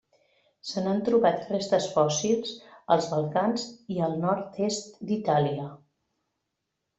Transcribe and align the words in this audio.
Se 0.67 0.81
n'han 0.85 1.01
trobat 1.09 1.43
restes 1.49 1.89
fòssils 1.97 2.53
als 2.95 3.09
Balcans 3.11 3.67
i 3.97 4.01
el 4.09 4.17
nord-est 4.25 4.99
d'Itàlia. 5.11 5.69